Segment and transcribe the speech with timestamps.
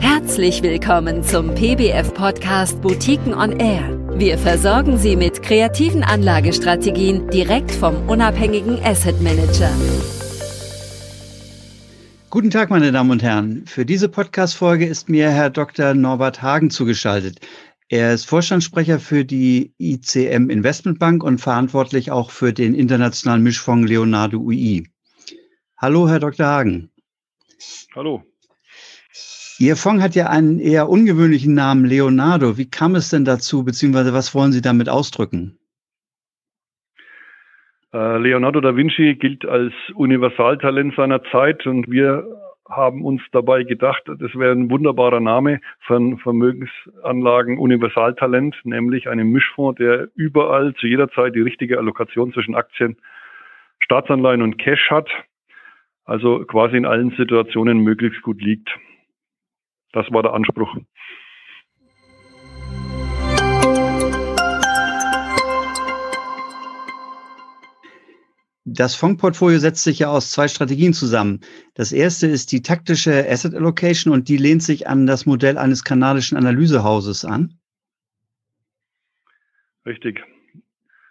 [0.00, 3.98] Herzlich willkommen zum PBF-Podcast Boutiquen on Air.
[4.18, 9.70] Wir versorgen Sie mit kreativen Anlagestrategien direkt vom unabhängigen Asset Manager.
[12.30, 13.66] Guten Tag, meine Damen und Herren.
[13.66, 15.94] Für diese Podcast-Folge ist mir Herr Dr.
[15.94, 17.40] Norbert Hagen zugeschaltet.
[17.88, 24.38] Er ist Vorstandssprecher für die ICM Investmentbank und verantwortlich auch für den internationalen Mischfonds Leonardo
[24.38, 24.88] UI.
[25.76, 26.46] Hallo, Herr Dr.
[26.46, 26.90] Hagen.
[27.94, 28.24] Hallo.
[29.58, 32.58] Ihr Fonds hat ja einen eher ungewöhnlichen Namen, Leonardo.
[32.58, 35.58] Wie kam es denn dazu, beziehungsweise was wollen Sie damit ausdrücken?
[37.94, 42.24] Äh, Leonardo da Vinci gilt als Universaltalent seiner Zeit und wir
[42.68, 49.78] haben uns dabei gedacht, das wäre ein wunderbarer Name von Vermögensanlagen Universaltalent, nämlich einen Mischfonds,
[49.78, 52.96] der überall zu jeder Zeit die richtige Allokation zwischen Aktien,
[53.78, 55.08] Staatsanleihen und Cash hat,
[56.04, 58.68] also quasi in allen Situationen möglichst gut liegt.
[59.96, 60.76] Das war der Anspruch.
[68.66, 71.40] Das Fondsportfolio setzt sich ja aus zwei Strategien zusammen.
[71.72, 75.82] Das erste ist die taktische Asset Allocation und die lehnt sich an das Modell eines
[75.82, 77.54] kanadischen Analysehauses an.
[79.86, 80.22] Richtig.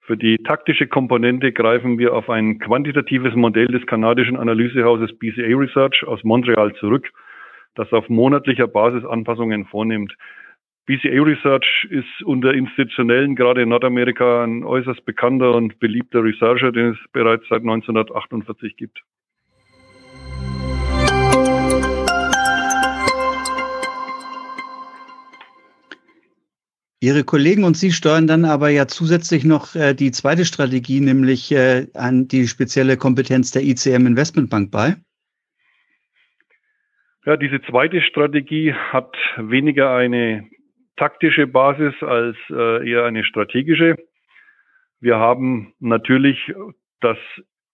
[0.00, 6.04] Für die taktische Komponente greifen wir auf ein quantitatives Modell des kanadischen Analysehauses BCA Research
[6.06, 7.10] aus Montreal zurück
[7.76, 10.16] das auf monatlicher Basis Anpassungen vornimmt.
[10.86, 16.92] BCA Research ist unter Institutionellen gerade in Nordamerika ein äußerst bekannter und beliebter Researcher, den
[16.92, 19.02] es bereits seit 1948 gibt.
[27.00, 31.52] Ihre Kollegen und Sie steuern dann aber ja zusätzlich noch äh, die zweite Strategie, nämlich
[31.52, 34.96] äh, an die spezielle Kompetenz der ICM Investmentbank bei.
[37.26, 40.48] Ja, diese zweite Strategie hat weniger eine
[40.96, 43.96] taktische Basis als äh, eher eine strategische.
[45.00, 46.52] Wir haben natürlich
[47.00, 47.18] das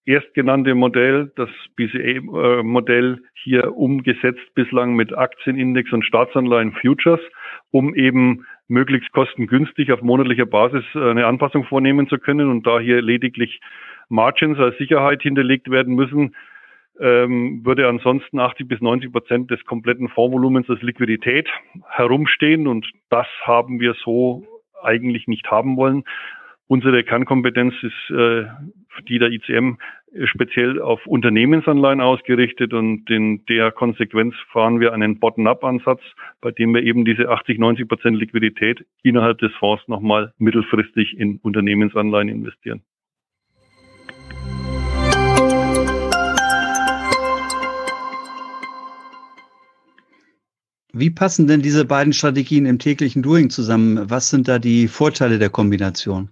[0.07, 7.21] erstgenannte Modell, das BCA-Modell hier umgesetzt bislang mit Aktienindex und Staatsanleihen Futures,
[7.71, 12.81] um eben möglichst kostengünstig auf monatlicher Basis äh, eine Anpassung vornehmen zu können und da
[12.81, 13.61] hier lediglich
[14.09, 16.35] Margins als Sicherheit hinterlegt werden müssen,
[17.01, 21.49] ähm, würde ansonsten 80 bis 90 Prozent des kompletten Fondsvolumens als Liquidität
[21.89, 24.45] herumstehen und das haben wir so
[24.83, 26.05] eigentlich nicht haben wollen.
[26.67, 28.45] Unsere Kernkompetenz ist äh,
[29.09, 29.77] die der ICM
[30.25, 36.01] speziell auf Unternehmensanleihen ausgerichtet und in der Konsequenz fahren wir einen Bottom-up-Ansatz,
[36.41, 41.39] bei dem wir eben diese 80, 90 Prozent Liquidität innerhalb des Fonds nochmal mittelfristig in
[41.43, 42.83] Unternehmensanleihen investieren.
[50.93, 54.11] Wie passen denn diese beiden Strategien im täglichen Doing zusammen?
[54.11, 56.29] Was sind da die Vorteile der Kombination?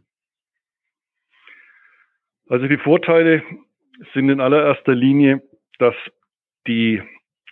[2.49, 3.43] Also die Vorteile
[4.13, 5.43] sind in allererster Linie,
[5.79, 5.95] dass
[6.67, 7.01] die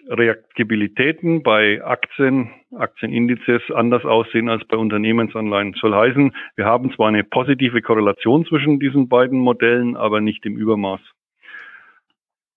[0.09, 5.75] Reaktibilitäten bei Aktien, Aktienindizes anders aussehen als bei Unternehmensanleihen.
[5.81, 10.57] Soll heißen, wir haben zwar eine positive Korrelation zwischen diesen beiden Modellen, aber nicht im
[10.57, 11.01] Übermaß.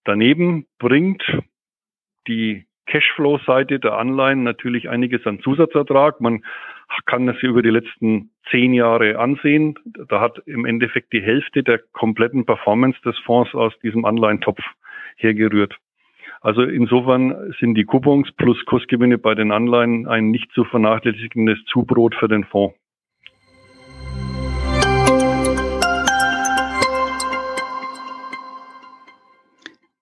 [0.03, 1.23] Daneben bringt
[2.28, 6.19] die Cashflow-Seite der Anleihen natürlich einiges an Zusatzertrag.
[6.22, 6.44] Man
[7.06, 9.75] kann das hier über die letzten zehn Jahre ansehen.
[10.09, 14.62] Da hat im Endeffekt die Hälfte der kompletten Performance des Fonds aus diesem Anleihentopf
[15.16, 15.78] hergerührt.
[16.42, 22.16] Also insofern sind die Coupons plus Kursgewinne bei den Anleihen ein nicht zu vernachlässigendes Zubrot
[22.16, 22.75] für den Fonds.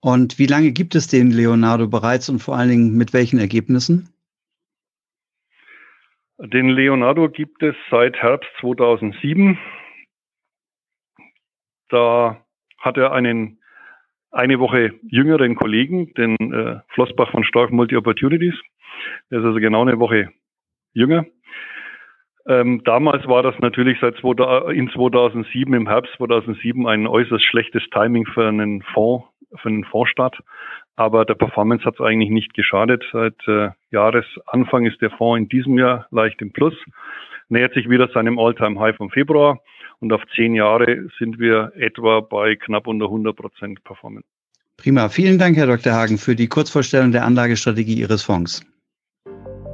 [0.02, 4.10] Und wie lange gibt es den Leonardo bereits und vor allen Dingen mit welchen Ergebnissen?
[6.38, 9.58] Den Leonardo gibt es seit Herbst 2007.
[11.90, 12.46] Da
[12.78, 13.60] hat er einen
[14.32, 18.54] eine Woche jüngeren Kollegen, den äh, Flossbach von Stark Multi Opportunities.
[19.32, 20.30] Der ist also genau eine Woche
[20.94, 21.26] jünger.
[22.48, 28.26] Ähm, damals war das natürlich seit in 2007, im Herbst 2007, ein äußerst schlechtes Timing
[28.26, 29.26] für einen Fonds,
[29.56, 30.38] für einen Fondsstart.
[30.96, 33.04] Aber der Performance hat es eigentlich nicht geschadet.
[33.12, 36.74] Seit äh, Jahresanfang ist der Fonds in diesem Jahr leicht im Plus,
[37.48, 39.60] nähert sich wieder seinem All-Time-High vom Februar
[40.00, 44.28] und auf zehn Jahre sind wir etwa bei knapp unter 100 Prozent Performance.
[44.78, 45.10] Prima.
[45.10, 45.94] Vielen Dank, Herr Dr.
[45.94, 48.66] Hagen, für die Kurzvorstellung der Anlagestrategie Ihres Fonds.